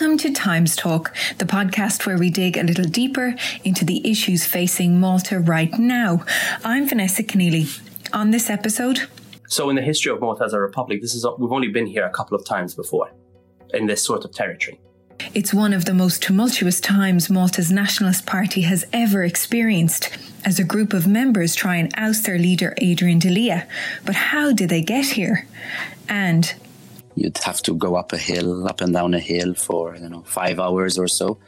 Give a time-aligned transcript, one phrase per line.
[0.00, 4.46] Welcome to Times Talk, the podcast where we dig a little deeper into the issues
[4.46, 6.24] facing Malta right now.
[6.64, 7.78] I'm Vanessa Keneally.
[8.14, 9.08] On this episode,
[9.46, 12.06] so in the history of Malta as a republic, this is we've only been here
[12.06, 13.10] a couple of times before
[13.74, 14.80] in this sort of territory.
[15.34, 20.64] It's one of the most tumultuous times Malta's Nationalist Party has ever experienced as a
[20.64, 23.68] group of members try and oust their leader Adrian Delia.
[24.06, 25.46] But how did they get here?
[26.08, 26.54] And
[27.20, 30.22] you'd have to go up a hill, up and down a hill for you know
[30.22, 31.38] five hours or so,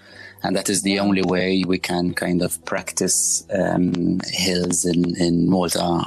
[0.43, 5.49] and that is the only way we can kind of practice um, hills in in
[5.49, 6.05] Malta.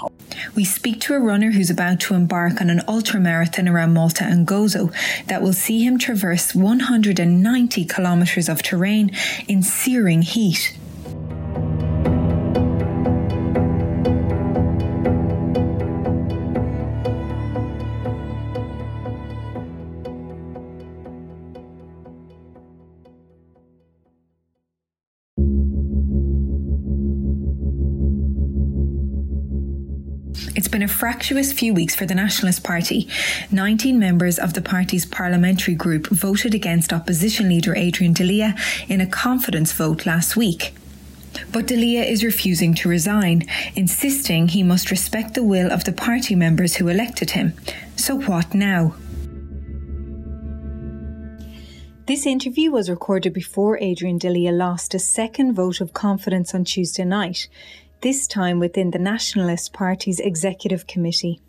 [0.55, 4.23] We speak to a runner who's about to embark on an ultra marathon around Malta
[4.23, 4.93] and Gozo
[5.27, 9.11] that will see him traverse 190 kilometres of terrain
[9.47, 10.77] in searing heat.
[30.55, 33.07] It's been a fractious few weeks for the Nationalist Party.
[33.51, 38.53] 19 members of the party's parliamentary group voted against opposition leader Adrian Delia
[38.87, 40.75] in a confidence vote last week.
[41.51, 46.35] But Delia is refusing to resign, insisting he must respect the will of the party
[46.35, 47.53] members who elected him.
[47.95, 48.95] So what now?
[52.07, 57.03] This interview was recorded before Adrian Delia lost a second vote of confidence on Tuesday
[57.03, 57.47] night
[58.01, 61.41] this time within the Nationalist Party's Executive Committee.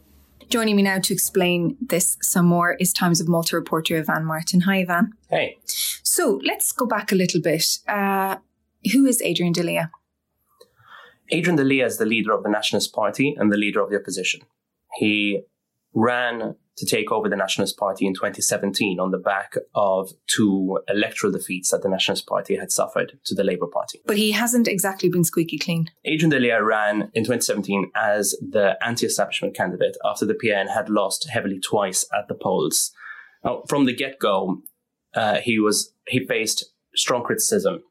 [0.49, 4.61] Joining me now to explain this some more is Times of Malta reporter Ivan Martin.
[4.61, 5.13] Hi, Ivan.
[5.29, 5.59] Hey.
[5.67, 7.79] So let's go back a little bit.
[7.89, 8.37] Uh,
[8.93, 9.91] who is Adrian Delia?
[11.31, 14.43] Adrian Delia is the leader of the Nationalist Party and the leader of the opposition.
[14.95, 15.43] He
[15.95, 21.33] ran to take over the Nationalist Party in 2017 on the back of two electoral
[21.33, 24.01] defeats that the Nationalist Party had suffered to the Labour Party.
[24.05, 25.91] But he hasn't exactly been squeaky clean.
[26.05, 31.59] Adrian Delia ran in 2017 as the anti-establishment candidate after the PN had lost heavily
[31.59, 32.93] twice at the polls.
[33.43, 34.63] Now, from the get-go,
[35.15, 37.83] uh, he was he faced strong criticism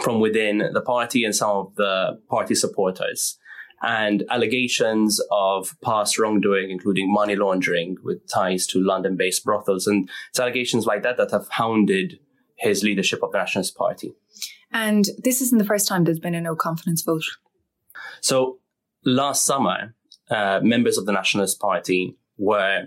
[0.00, 3.38] from within the party and some of the party supporters
[3.82, 9.86] and allegations of past wrongdoing, including money laundering with ties to London based brothels.
[9.86, 12.18] And it's allegations like that that have hounded
[12.56, 14.14] his leadership of the Nationalist Party.
[14.72, 17.24] And this isn't the first time there's been a no confidence vote.
[18.20, 18.58] So
[19.04, 19.94] last summer,
[20.30, 22.86] uh, members of the Nationalist Party were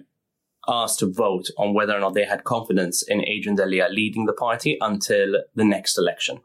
[0.68, 4.34] asked to vote on whether or not they had confidence in Adrian Delia leading the
[4.34, 6.40] party until the next election.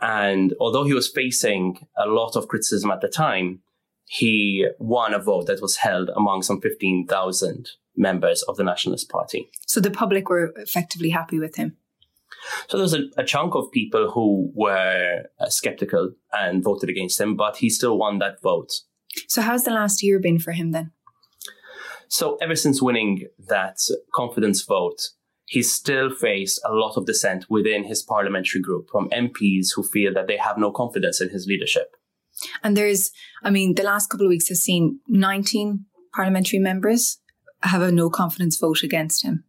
[0.00, 3.60] And although he was facing a lot of criticism at the time,
[4.04, 9.50] he won a vote that was held among some 15,000 members of the Nationalist Party.
[9.66, 11.76] So the public were effectively happy with him?
[12.68, 17.20] So there was a, a chunk of people who were uh, skeptical and voted against
[17.20, 18.70] him, but he still won that vote.
[19.26, 20.92] So how's the last year been for him then?
[22.08, 23.78] So ever since winning that
[24.14, 25.10] confidence vote,
[25.48, 30.12] he's still faced a lot of dissent within his parliamentary group from MPs who feel
[30.14, 31.96] that they have no confidence in his leadership.
[32.62, 33.10] And there's,
[33.42, 37.18] I mean, the last couple of weeks has seen 19 parliamentary members
[37.62, 39.44] have a no confidence vote against him.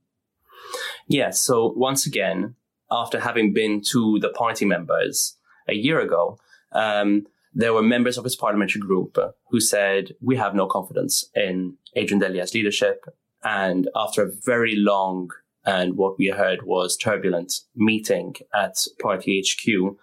[1.08, 1.42] Yes.
[1.42, 2.56] So once again,
[2.90, 5.36] after having been to the party members
[5.68, 6.40] a year ago,
[6.72, 9.18] um, there were members of his parliamentary group
[9.50, 13.06] who said, we have no confidence in Adrian Delia's leadership.
[13.44, 15.30] And after a very long
[15.70, 19.98] and what we heard was turbulent meeting at party HQ.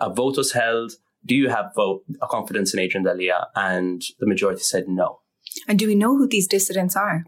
[0.00, 0.92] A vote was held.
[1.24, 3.48] Do you have vote a confidence in Adrian Delia?
[3.54, 5.20] And the majority said no.
[5.68, 7.26] And do we know who these dissidents are?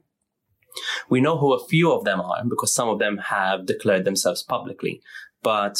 [1.10, 4.42] We know who a few of them are because some of them have declared themselves
[4.42, 5.02] publicly,
[5.42, 5.78] but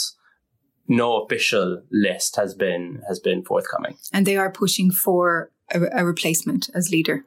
[0.87, 3.97] no official list has been has been forthcoming.
[4.13, 7.25] And they are pushing for a, a replacement as leader.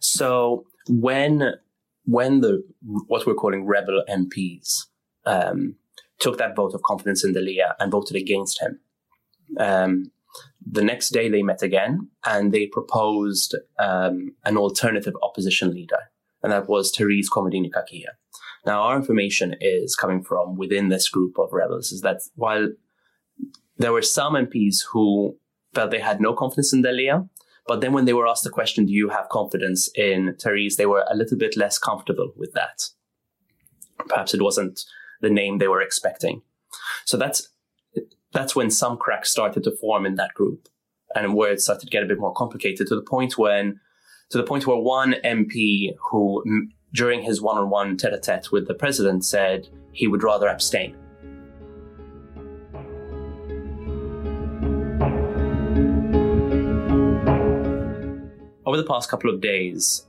[0.00, 1.54] So when
[2.04, 4.86] when the what we're calling rebel MPs
[5.26, 5.76] um,
[6.20, 8.80] took that vote of confidence in Delia and voted against him,
[9.58, 10.10] um,
[10.66, 16.10] the next day they met again and they proposed um, an alternative opposition leader,
[16.42, 18.12] and that was Therese Comodini Cachia.
[18.66, 22.68] Now, our information is coming from within this group of rebels is that while
[23.76, 25.36] there were some MPs who
[25.74, 27.28] felt they had no confidence in Delia,
[27.66, 30.86] but then when they were asked the question, do you have confidence in Therese, they
[30.86, 32.88] were a little bit less comfortable with that.
[34.08, 34.80] Perhaps it wasn't
[35.20, 36.42] the name they were expecting.
[37.04, 37.48] So that's,
[38.32, 40.68] that's when some cracks started to form in that group
[41.14, 43.80] and where it started to get a bit more complicated to the point when,
[44.30, 46.42] to the point where one MP who
[46.94, 50.48] during his one on one tete a tete with the president, said he would rather
[50.48, 50.96] abstain.
[58.74, 60.04] Over the past couple of days,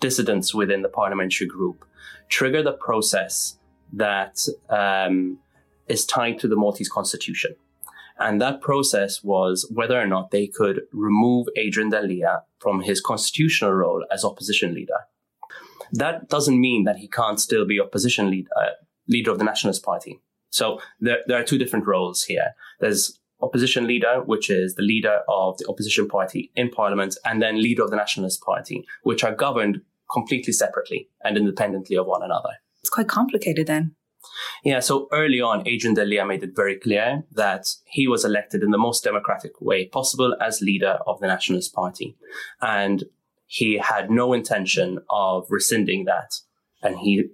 [0.00, 1.86] dissidents within the parliamentary group
[2.28, 3.58] triggered a process
[3.94, 5.38] that um,
[5.88, 7.56] is tied to the Maltese constitution.
[8.18, 13.72] And that process was whether or not they could remove Adrian Delia from his constitutional
[13.72, 15.06] role as opposition leader.
[15.90, 18.72] That doesn't mean that he can't still be opposition lead, uh,
[19.08, 20.20] leader of the Nationalist Party.
[20.50, 22.56] So there, there are two different roles here.
[22.78, 27.60] There's opposition leader, which is the leader of the opposition party in parliament, and then
[27.60, 29.80] leader of the Nationalist Party, which are governed
[30.10, 32.50] completely separately and independently of one another.
[32.80, 33.94] It's quite complicated then.
[34.64, 38.70] Yeah, so early on, Adrian Delia made it very clear that he was elected in
[38.70, 42.16] the most democratic way possible as leader of the Nationalist Party.
[42.60, 43.04] And
[43.46, 46.40] he had no intention of rescinding that.
[46.82, 47.28] And he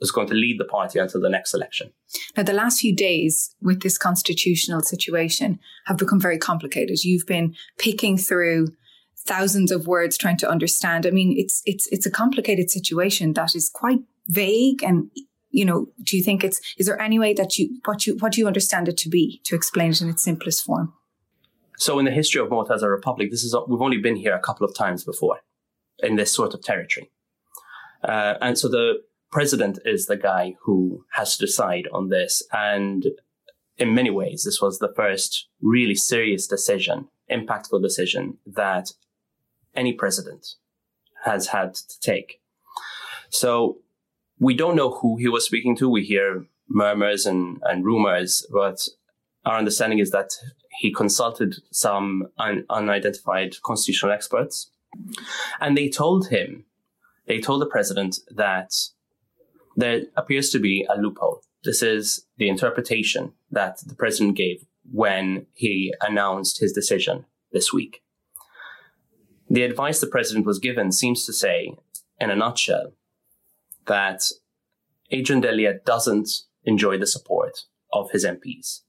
[0.00, 1.92] was going to lead the party until the next election.
[2.36, 7.04] Now, the last few days with this constitutional situation have become very complicated.
[7.04, 8.68] You've been picking through
[9.16, 11.06] thousands of words trying to understand.
[11.06, 15.10] I mean, it's it's it's a complicated situation that is quite vague and
[15.50, 18.32] you know, do you think it's is there any way that you what you what
[18.32, 20.92] do you understand it to be to explain it in its simplest form?
[21.78, 24.34] So in the history of Malta as a republic, this is we've only been here
[24.34, 25.40] a couple of times before
[26.00, 27.10] in this sort of territory.
[28.04, 32.42] Uh, and so the president is the guy who has to decide on this.
[32.52, 33.06] And
[33.76, 38.92] in many ways, this was the first really serious decision, impactful decision that
[39.74, 40.54] any president
[41.24, 42.40] has had to take.
[43.28, 43.78] So
[44.38, 45.88] we don't know who he was speaking to.
[45.88, 48.88] We hear murmurs and, and rumors, but
[49.44, 50.30] our understanding is that
[50.80, 54.70] he consulted some un- unidentified constitutional experts
[55.60, 56.64] and they told him,
[57.26, 58.72] they told the president that
[59.76, 61.42] there appears to be a loophole.
[61.64, 68.02] This is the interpretation that the president gave when he announced his decision this week.
[69.48, 71.76] The advice the president was given seems to say,
[72.18, 72.92] in a nutshell,
[73.86, 74.30] that
[75.10, 76.28] Adrian Delia doesn't
[76.64, 78.80] enjoy the support of his MPs.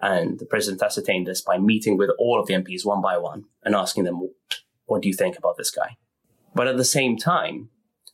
[0.00, 3.44] And the president ascertained this by meeting with all of the MPs one by one
[3.62, 4.20] and asking them,
[4.86, 5.96] what do you think about this guy?
[6.54, 7.70] But at the same time,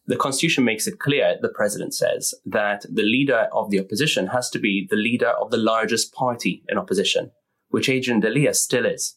[0.07, 4.51] the constitution makes it clear, the president says, that the leader of the opposition has
[4.51, 7.31] to be the leader of the largest party in opposition,
[7.69, 9.17] which Adrian Delia still is.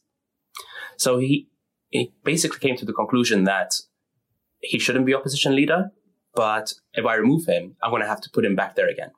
[0.98, 1.48] So he,
[1.90, 3.74] he basically came to the conclusion that
[4.60, 5.90] he shouldn't be opposition leader,
[6.36, 9.12] but if I remove him, I'm going to have to put him back there again.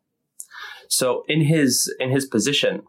[0.89, 2.83] So in his in his position,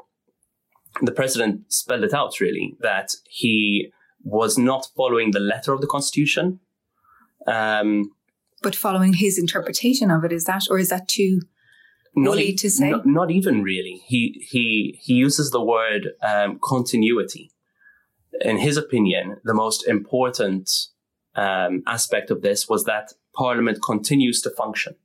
[1.02, 3.90] the president spelled it out really that he
[4.22, 6.60] was not following the letter of the constitution.
[7.46, 8.10] Um,
[8.62, 11.40] but following his interpretation of it is that, or is that too
[12.14, 12.90] not, e- to say?
[12.90, 14.02] Not, not, even really.
[14.06, 17.50] He he he uses the word um, continuity.
[18.40, 20.70] In his opinion, the most important
[21.34, 24.96] um, aspect of this was that Parliament continues to function.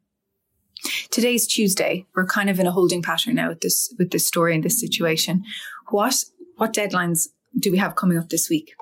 [1.12, 2.08] Today's Tuesday.
[2.16, 4.80] We're kind of in a holding pattern now with this with this story and this
[4.80, 5.44] situation.
[5.90, 6.24] What
[6.56, 7.28] what deadlines
[7.60, 8.74] do we have coming up this week?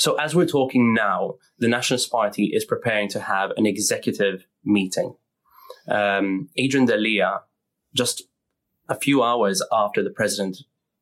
[0.00, 5.14] So as we're talking now, the Nationalist Party is preparing to have an executive meeting.
[5.88, 7.42] Um, Adrian Delia,
[7.94, 8.22] just
[8.88, 10.56] a few hours after the president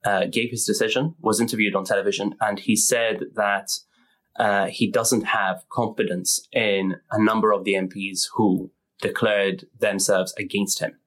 [0.04, 3.70] uh, gave his decision, was interviewed on television, and he said that
[4.36, 10.80] uh, he doesn't have confidence in a number of the MPs who declared themselves against
[10.80, 10.98] him.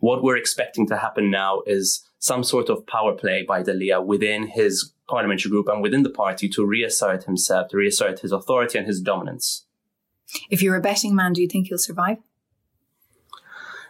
[0.00, 4.48] What we're expecting to happen now is some sort of power play by Delia within
[4.48, 8.86] his parliamentary group and within the party to reassert himself, to reassert his authority and
[8.86, 9.66] his dominance.
[10.50, 12.18] If you're a betting man, do you think he'll survive?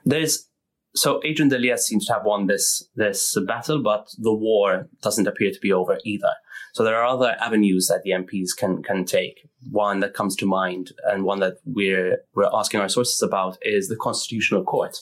[0.04, 0.48] There's
[0.94, 5.50] so Adrian Delia seems to have won this this battle, but the war doesn't appear
[5.50, 6.34] to be over either.
[6.74, 9.48] So there are other avenues that the MPs can can take.
[9.70, 13.88] One that comes to mind, and one that we're we're asking our sources about, is
[13.88, 14.98] the Constitutional Court.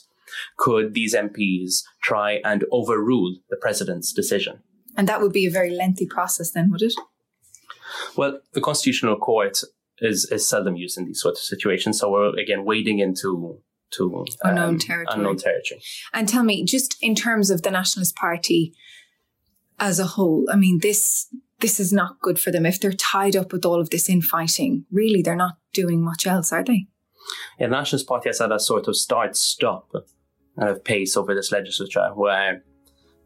[0.57, 4.61] Could these MPs try and overrule the president's decision?
[5.01, 6.93] And that would be a very lengthy process, then, would it?
[8.15, 9.63] Well, the Constitutional Court
[9.97, 11.99] is is seldom used in these sorts of situations.
[11.99, 13.59] So we're again wading into
[13.93, 15.17] to um, unknown territory.
[15.17, 15.81] Unknown territory.
[16.13, 18.75] And tell me, just in terms of the Nationalist Party
[19.79, 21.27] as a whole, I mean, this
[21.61, 24.85] this is not good for them if they're tied up with all of this infighting.
[24.91, 26.85] Really, they're not doing much else, are they?
[27.59, 29.91] Yeah, the Nationalist Party has had a sort of start-stop
[30.59, 32.63] kind of pace over this legislature, where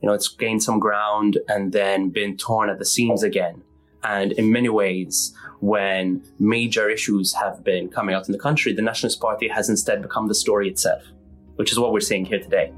[0.02, 3.62] you know it's gained some ground and then been torn at the seams again.
[4.04, 8.84] And in many ways, when major issues have been coming out in the country, the
[8.84, 11.02] Nationalist Party has instead become the story itself,
[11.56, 12.72] which is what we're seeing here today.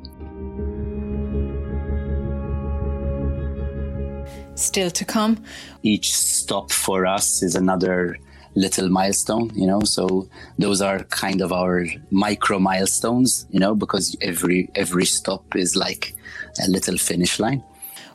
[4.56, 5.44] Still to come.
[5.84, 8.18] Each stop for us is another
[8.56, 9.82] little milestone, you know.
[9.82, 15.76] So those are kind of our micro milestones, you know, because every every stop is
[15.76, 16.16] like
[16.60, 17.64] a little finish line.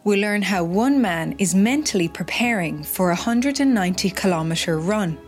[0.05, 5.19] We learn how one man is mentally preparing for a 190 kilometre run.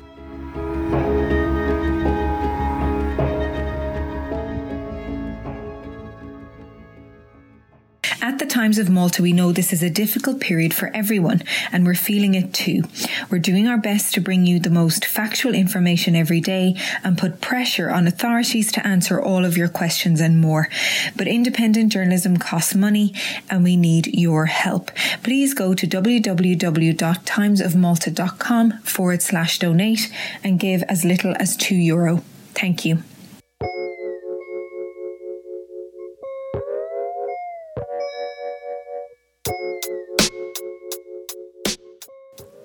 [8.64, 12.34] Times of Malta, we know this is a difficult period for everyone, and we're feeling
[12.34, 12.84] it too.
[13.28, 17.42] We're doing our best to bring you the most factual information every day and put
[17.42, 20.70] pressure on authorities to answer all of your questions and more.
[21.14, 23.12] But independent journalism costs money,
[23.50, 24.90] and we need your help.
[25.22, 30.10] Please go to www.timesofmalta.com forward slash donate
[30.42, 32.22] and give as little as €2.
[32.54, 33.02] Thank you.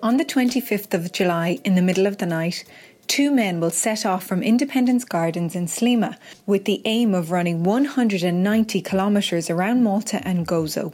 [0.02, 2.64] On the 25th of July, in the middle of the night,
[3.08, 6.16] two men will set off from Independence Gardens in Sliema
[6.46, 10.94] with the aim of running 190 kilometres around Malta and Gozo.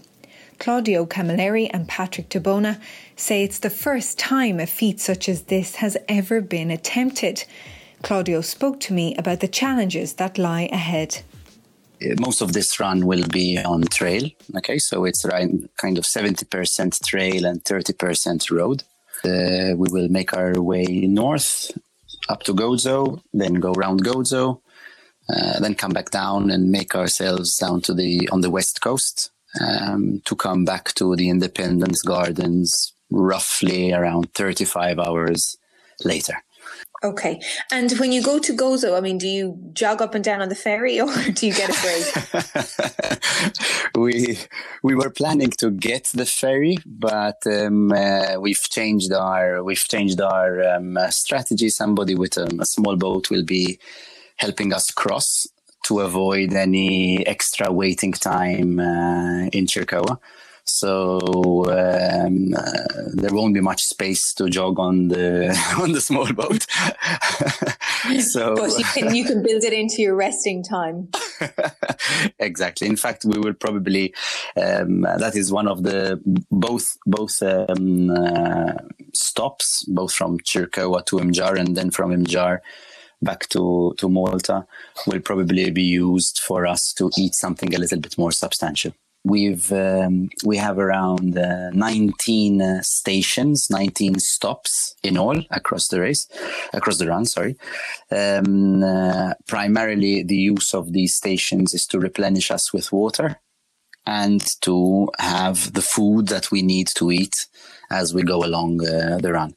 [0.58, 2.82] Claudio Camilleri and Patrick Tabona
[3.16, 7.46] say it's the first time a feat such as this has ever been attempted.
[8.02, 11.22] Claudio spoke to me about the challenges that lie ahead
[12.02, 14.30] uh, most of this run will be on trail.
[14.58, 15.26] Okay, so it's
[15.78, 18.84] kind of 70% trail and 30% road.
[19.26, 21.72] Uh, we will make our way north
[22.30, 24.62] up to Gozo, then go around Gozo,
[25.30, 29.32] uh, then come back down and make ourselves down to the on the west coast
[29.60, 35.58] um, to come back to the Independence Gardens roughly around 35 hours
[36.04, 36.45] later.
[37.06, 37.40] Okay.
[37.72, 40.50] And when you go to Gozo, I mean, do you jog up and down on
[40.50, 42.06] the ferry or do you get a break?
[43.96, 44.40] we
[44.82, 50.20] we were planning to get the ferry, but um, uh, we've changed our we've changed
[50.20, 51.70] our um, strategy.
[51.70, 53.78] Somebody with a, a small boat will be
[54.38, 55.48] helping us cross
[55.84, 60.18] to avoid any extra waiting time uh, in Ċirkewwa
[60.66, 62.72] so um, uh,
[63.14, 65.50] there won't be much space to jog on the
[65.82, 66.66] on the small boat.
[68.22, 71.10] so, but you can you can build it into your resting time.
[72.40, 72.88] exactly.
[72.88, 74.14] In fact, we will probably
[74.58, 76.20] um, that is one of the
[76.50, 78.74] both both um, uh,
[79.14, 82.60] stops, both from Ċirkewwa to Mġarr and then from Mġarr
[83.22, 84.68] back to, to Malta
[85.08, 88.94] will probably be used for us to eat something a little bit more substantial.
[89.26, 96.00] We've um, we have around uh, 19 uh, stations, 19 stops in all across the
[96.00, 96.28] race,
[96.74, 97.26] across the run.
[97.26, 97.58] Sorry.
[98.12, 103.40] Um, uh, primarily, the use of these stations is to replenish us with water
[104.06, 107.48] and to have the food that we need to eat
[107.90, 109.56] as we go along uh, the run.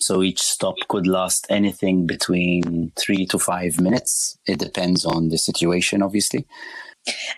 [0.00, 4.38] So each stop could last anything between three to five minutes.
[4.46, 6.46] It depends on the situation, obviously.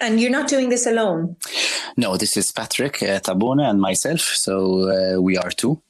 [0.01, 1.37] And you're not doing this alone?
[1.97, 4.21] No, this is Patrick uh, Tabona and myself.
[4.21, 5.83] So uh, we are two.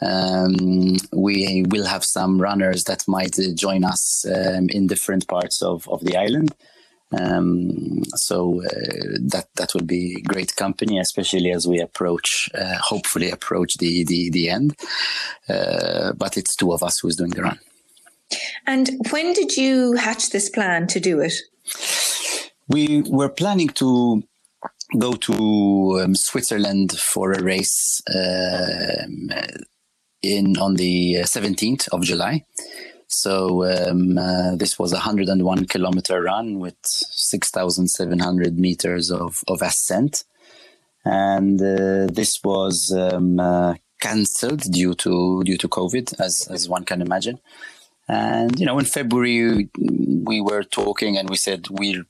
[0.00, 5.62] Um, we will have some runners that might uh, join us um, in different parts
[5.62, 6.54] of, of the island.
[7.12, 13.30] Um, so uh, that that will be great company, especially as we approach, uh, hopefully
[13.30, 14.76] approach the the, the end.
[15.48, 17.58] Uh, but it's two of us who's doing the run.
[18.66, 21.34] And when did you hatch this plan to do it?
[22.68, 24.22] We were planning to
[24.98, 29.30] go to um, Switzerland for a race um,
[30.22, 32.44] in on the 17th of July.
[33.06, 40.24] So um, uh, this was a 101 kilometer run with 6,700 meters of, of ascent,
[41.04, 46.84] and uh, this was um, uh, cancelled due to due to COVID, as as one
[46.84, 47.38] can imagine.
[48.08, 52.06] And you know, in February we were talking, and we said we're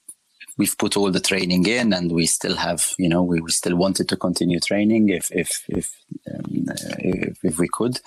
[0.56, 4.08] we've put all the training in and we still have you know we still wanted
[4.08, 5.96] to continue training if if if
[6.32, 6.66] um,
[6.98, 8.00] if, if, we could.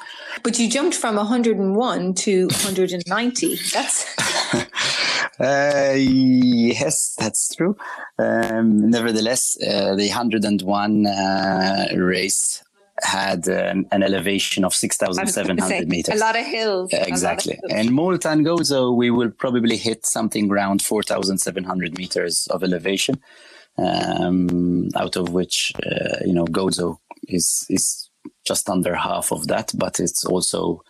[0.44, 4.16] But you jumped from 101 to 190 that's
[5.40, 7.76] uh, yes that's true.
[8.18, 12.64] Um, nevertheless uh, the 101 uh, race
[13.04, 16.16] had an, an elevation of 6,700 meters.
[16.16, 16.90] A lot of hills.
[16.92, 17.54] Exactly.
[17.54, 17.86] Of hills.
[17.88, 23.22] And Malta and Gozo, we will probably hit something around 4,700 meters of elevation,
[23.78, 28.10] um, out of which, uh, you know, Gozo is, is
[28.46, 30.82] just under half of that, but it's also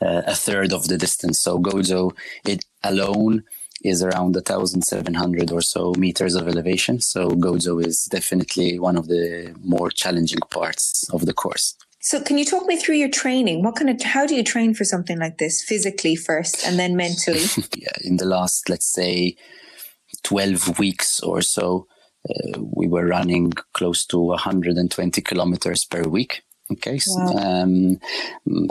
[0.00, 1.40] uh, a third of the distance.
[1.40, 2.12] So Gozo,
[2.44, 3.44] it alone
[3.82, 7.00] is around 1,700 or so meters of elevation.
[7.00, 11.76] So Gozo is definitely one of the more challenging parts of the course.
[12.00, 13.64] So can you talk me through your training?
[13.64, 16.96] What kind of how do you train for something like this physically first and then
[16.96, 17.44] mentally?
[17.76, 19.36] yeah, in the last let's say
[20.22, 21.86] 12 weeks or so,
[22.28, 26.42] uh, we were running close to 120 kilometers per week.
[26.70, 27.26] Okay, wow.
[27.36, 28.00] um,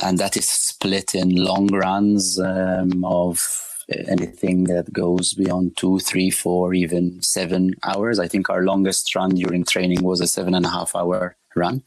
[0.04, 3.42] and that is split in long runs um, of
[3.90, 8.20] anything that goes beyond two, three, four, even seven hours.
[8.20, 11.84] I think our longest run during training was a seven and a half hour run.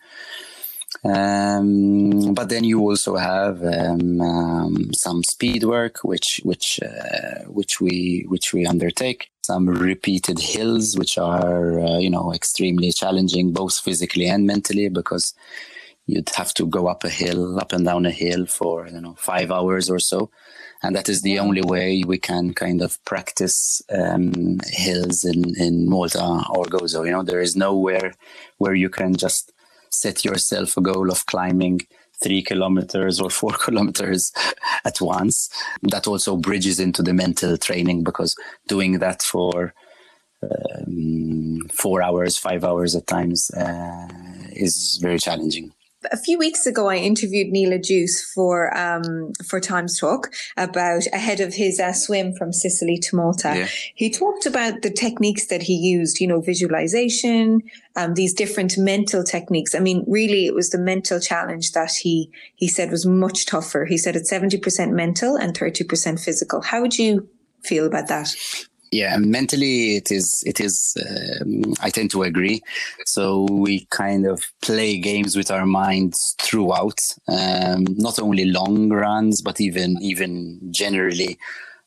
[1.05, 7.81] Um, but then you also have um, um, some speed work, which which uh, which
[7.81, 9.31] we which we undertake.
[9.43, 15.35] Some repeated hills, which are uh, you know extremely challenging, both physically and mentally, because
[16.09, 19.15] you'd have to go up a hill, up and down a hill for you know
[19.19, 20.31] five hours or so,
[20.83, 25.89] and that is the only way we can kind of practice um, hills in in
[25.89, 27.05] Malta or Gozo.
[27.05, 28.15] You know, there is nowhere
[28.57, 29.53] where you can just
[29.91, 31.83] set yourself a goal of climbing
[32.23, 34.33] three kilometers or four kilometers
[34.85, 35.51] at once.
[35.83, 38.35] That also bridges into the mental training because
[38.67, 39.75] doing that for
[40.43, 44.09] um, four hours, five hours at times uh,
[44.53, 45.73] is very challenging
[46.13, 51.41] a few weeks ago, I interviewed Neil Agius for um, for Times Talk about ahead
[51.41, 53.53] of his uh, swim from Sicily to Malta.
[53.57, 53.69] Yeah.
[53.95, 57.63] He talked about the techniques that he used, you know, visualization,
[57.97, 59.75] um, these different mental techniques.
[59.75, 63.85] I mean, really, it was the mental challenge that he he said was much tougher.
[63.85, 66.61] He said it's seventy percent mental and thirty percent physical.
[66.63, 67.29] How would you
[67.65, 68.29] feel about that?
[68.93, 70.97] Yeah mentally it is it is
[71.41, 72.63] um, i tend to agree.
[73.07, 79.43] So we kind of play games with our minds throughout um, not only long runs
[79.43, 81.39] but even even generally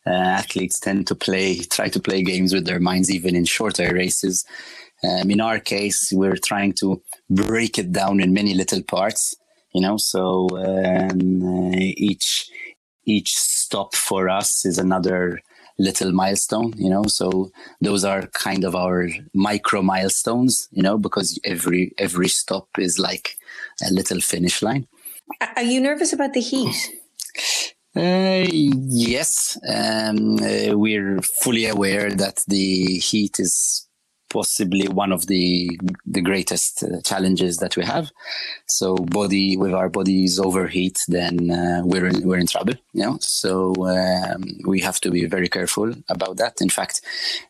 [0.06, 3.94] uh, athletes tend to play try to play games with their minds even in shorter
[3.94, 4.46] races.
[5.04, 9.36] Um, in our case we're trying to break it down in many little parts
[9.74, 12.50] you know so um, uh, each
[13.06, 15.42] each stop for us is another
[15.82, 17.04] little milestone, you know.
[17.08, 23.00] So those are kind of our micro milestones, you know, because every every stop is
[23.00, 23.38] like
[23.88, 24.88] a little finish line.
[25.56, 26.76] Are you nervous about the heat?
[27.96, 33.88] Uh, yes, um, uh, we're fully aware that the heat is
[34.32, 38.12] possibly one of the the greatest uh, challenges that we have.
[38.68, 42.76] So body with our bodies overheat, then uh, we're in, we're in trouble.
[42.94, 46.62] You know, so um, we have to be very careful about that.
[46.62, 47.02] In fact.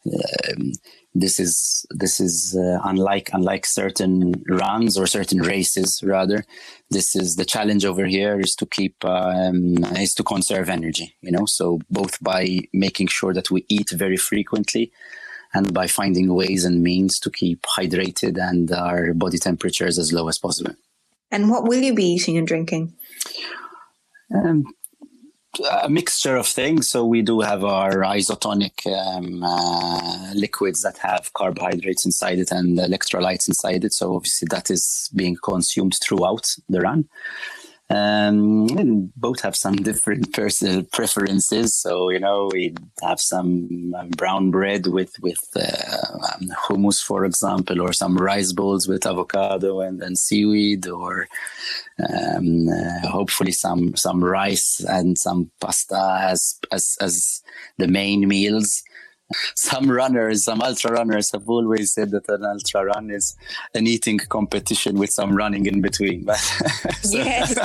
[0.06, 0.74] Um,
[1.14, 6.46] this is this is uh, unlike unlike certain runs or certain races rather
[6.90, 11.32] this is the challenge over here is to keep um, is to conserve energy you
[11.32, 14.90] know so both by making sure that we eat very frequently
[15.54, 20.28] and by finding ways and means to keep hydrated and our body temperatures as low
[20.28, 20.76] as possible.
[21.32, 22.94] And what will you be eating and drinking?
[24.34, 24.66] Um,
[25.84, 26.90] a mixture of things.
[26.90, 32.78] So we do have our isotonic um, uh, liquids that have carbohydrates inside it and
[32.78, 33.94] electrolytes inside it.
[33.94, 37.10] So obviously that is being consumed throughout the run.
[37.92, 41.76] Um, both have some different personal preferences.
[41.76, 47.26] So you know, we have some um, brown bread with with uh, um, hummus, for
[47.26, 51.28] example, or some rice bowls with avocado and, and seaweed, or
[52.10, 57.42] um, uh, hopefully some some rice and some pasta as as as
[57.78, 58.84] the main meals
[59.56, 63.36] some runners, some ultra runners have always said that an ultra run is
[63.74, 66.28] an eating competition with some running in between.
[67.02, 67.18] so.
[67.18, 67.58] Yes.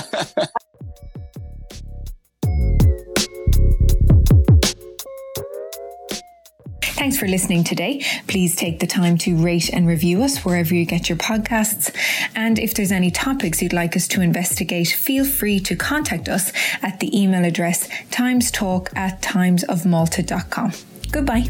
[7.06, 8.02] Thanks for listening today.
[8.26, 11.94] Please take the time to rate and review us wherever you get your podcasts.
[12.34, 16.52] And if there's any topics you'd like us to investigate, feel free to contact us
[16.82, 20.72] at the email address timestalk at timesofmalta.com.
[21.12, 21.48] Goodbye.